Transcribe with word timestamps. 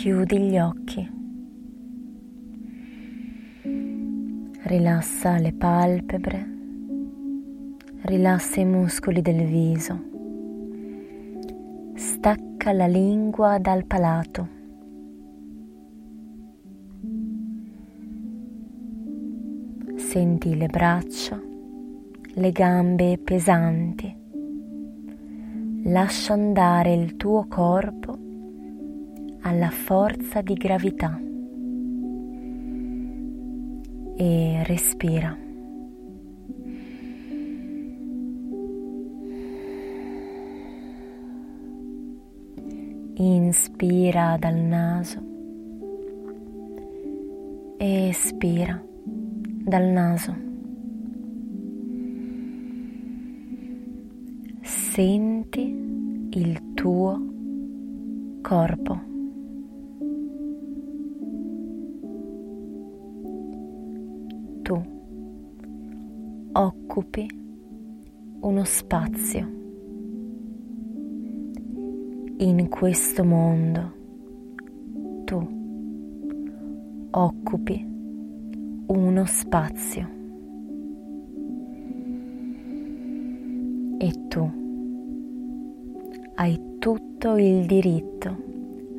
Chiudi 0.00 0.38
gli 0.38 0.58
occhi. 0.58 1.10
Rilassa 4.62 5.36
le 5.36 5.52
palpebre, 5.52 6.48
rilassa 8.04 8.60
i 8.60 8.64
muscoli 8.64 9.20
del 9.20 9.44
viso, 9.44 10.02
stacca 11.96 12.72
la 12.72 12.86
lingua 12.86 13.58
dal 13.58 13.84
palato. 13.84 14.48
Senti 19.96 20.56
le 20.56 20.68
braccia, 20.68 21.38
le 22.36 22.52
gambe 22.52 23.18
pesanti. 23.18 24.16
Lascia 25.82 26.32
andare 26.32 26.94
il 26.94 27.16
tuo 27.16 27.44
corpo 27.46 28.19
alla 29.42 29.70
forza 29.70 30.40
di 30.42 30.54
gravità 30.54 31.18
e 34.16 34.62
respira. 34.64 35.36
Inspira 43.14 44.36
dal 44.38 44.56
naso, 44.56 45.22
espira 47.76 48.82
dal 48.94 49.84
naso. 49.84 50.36
Senti 54.62 55.60
il 56.30 56.74
tuo 56.74 57.20
corpo. 58.40 59.09
Tu 64.70 64.80
occupi 66.52 67.28
uno 68.38 68.62
spazio 68.62 69.48
in 72.36 72.68
questo 72.68 73.24
mondo. 73.24 73.92
Tu 75.24 77.08
occupi 77.10 77.84
uno 78.86 79.24
spazio 79.26 80.08
e 83.98 84.28
tu 84.28 84.50
hai 86.36 86.76
tutto 86.78 87.36
il 87.36 87.66
diritto 87.66 88.36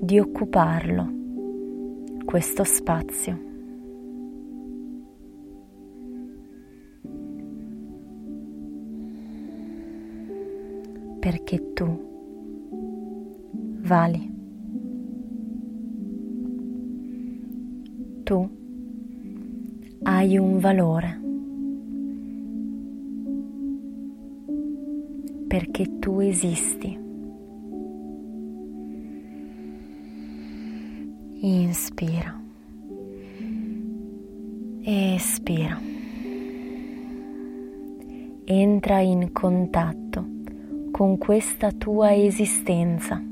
di 0.00 0.20
occuparlo, 0.20 1.12
questo 2.24 2.62
spazio. 2.62 3.45
Perché 11.26 11.72
tu 11.72 11.88
vali. 13.80 14.32
Tu 18.22 18.48
hai 20.04 20.38
un 20.38 20.60
valore 20.60 21.20
perché 25.48 25.98
tu 25.98 26.20
esisti. 26.20 26.96
Inspira. 31.40 32.40
Espira. 34.82 35.76
Entra 38.44 39.00
in 39.00 39.32
contatto 39.32 40.35
con 40.96 41.18
questa 41.18 41.72
tua 41.72 42.14
esistenza. 42.14 43.22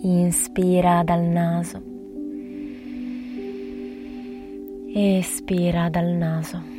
Inspira 0.00 1.02
dal 1.04 1.24
naso. 1.24 1.82
Espira 4.94 5.90
dal 5.90 6.06
naso. 6.14 6.73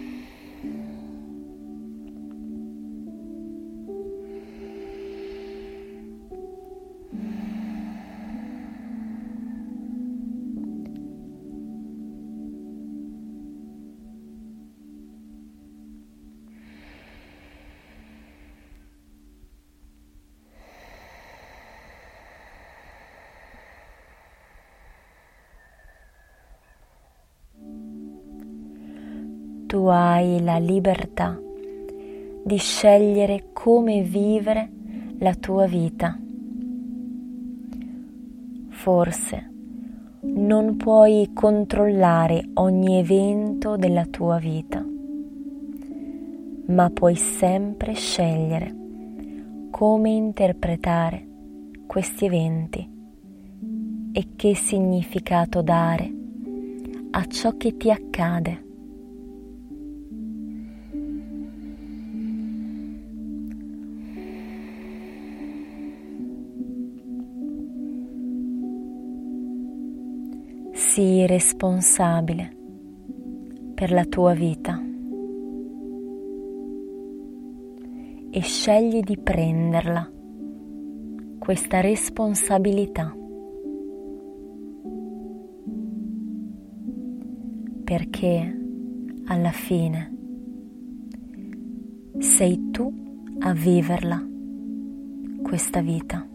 Tu 29.66 29.86
hai 29.88 30.42
la 30.44 30.58
libertà 30.58 31.40
di 32.44 32.58
scegliere 32.58 33.50
come 33.54 34.02
vivere 34.02 34.70
la 35.18 35.34
tua 35.34 35.66
vita. 35.66 36.18
Forse 38.70 39.52
non 40.22 40.76
puoi 40.78 41.32
controllare 41.34 42.50
ogni 42.56 42.98
evento 42.98 43.78
della 43.78 44.06
tua 44.06 44.38
vita, 44.38 44.86
ma 46.68 46.90
puoi 46.90 47.16
sempre 47.16 47.94
scegliere 47.94 48.76
come 49.72 50.10
interpretare 50.12 51.28
questi 51.88 52.26
eventi 52.26 52.94
e 54.12 54.28
che 54.36 54.56
significato 54.56 55.62
dare 55.62 56.14
a 57.12 57.26
ciò 57.26 57.56
che 57.58 57.76
ti 57.78 57.90
accade. 57.92 58.65
Sii 70.96 71.28
responsabile 71.28 72.56
per 73.74 73.92
la 73.92 74.06
tua 74.06 74.34
vita 74.34 74.82
e 78.30 78.40
scegli 78.40 79.02
di 79.02 79.18
prenderla, 79.18 80.10
questa 81.38 81.82
responsabilità. 81.82 83.14
Perché 87.84 88.58
alla 89.26 89.52
fine 89.52 90.16
sei 92.20 92.70
tu 92.72 92.90
a 93.40 93.52
viverla, 93.52 94.26
questa 95.44 95.82
vita. 95.82 96.35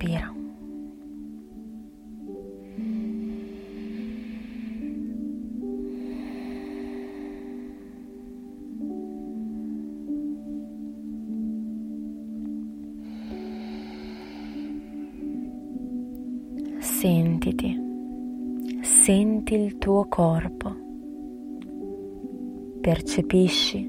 Respira. 0.00 0.34
Sentiti, 16.78 17.78
senti 18.82 19.54
il 19.54 19.78
tuo 19.78 20.06
corpo, 20.08 20.74
percepisci 22.80 23.88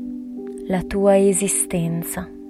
la 0.67 0.81
tua 0.83 1.17
esistenza. 1.17 2.40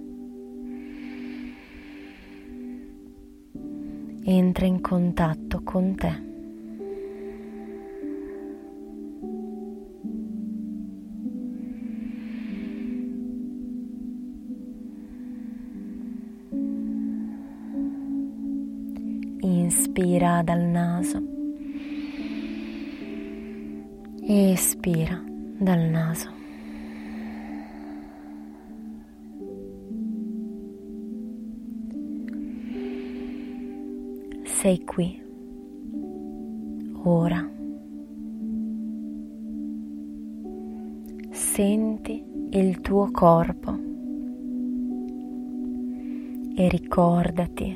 Entra 4.24 4.68
in 4.68 4.82
contatto 4.82 5.62
con 5.64 5.96
te. 5.96 6.30
Inspira 19.40 20.44
dal 20.44 20.62
naso. 20.62 21.22
Espira 24.22 25.20
dal 25.58 25.90
naso. 25.90 26.30
Sei 34.62 34.84
qui, 34.84 35.20
ora. 37.02 37.50
Senti 41.32 42.24
il 42.52 42.80
tuo 42.82 43.10
corpo 43.10 43.76
e 46.54 46.70
ricordati 46.70 47.76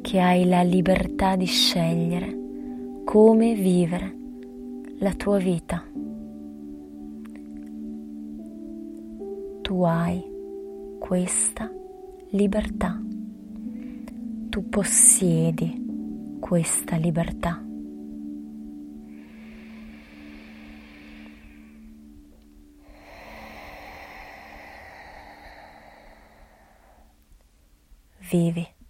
che 0.00 0.18
hai 0.18 0.46
la 0.46 0.62
libertà 0.62 1.36
di 1.36 1.44
scegliere 1.44 3.02
come 3.04 3.52
vivere 3.52 4.16
la 5.00 5.12
tua 5.12 5.36
vita. 5.36 5.84
Tu 9.60 9.82
hai 9.82 10.24
questa 10.98 11.70
libertà. 12.30 13.11
Tu 14.52 14.68
possiedi 14.68 16.38
questa 16.38 16.96
libertà. 16.96 17.58
Vivi. 28.30 28.80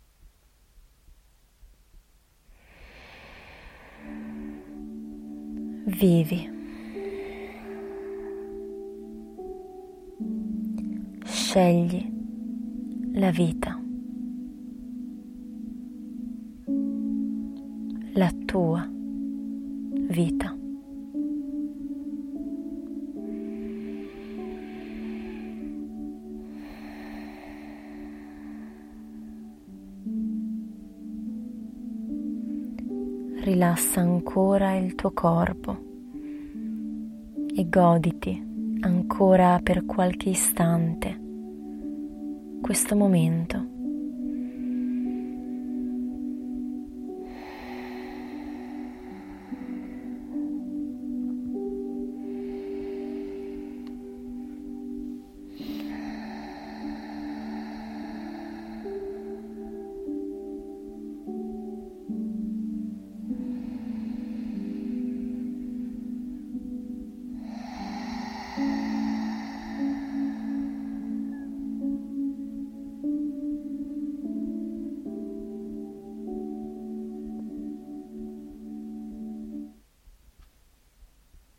vivi. 6.03 6.51
Scegli 11.25 12.11
la 13.15 13.31
vita, 13.31 13.82
la 18.15 18.31
tua 18.45 18.87
vita. 20.09 20.57
Rilassa 33.45 34.01
ancora 34.01 34.77
il 34.77 34.95
tuo 34.95 35.11
corpo 35.13 35.79
e 37.55 37.69
goditi 37.69 38.51
ancora 38.81 39.59
per 39.63 39.85
qualche 39.85 40.29
istante 40.29 41.21
questo 42.61 42.95
momento 42.95 43.72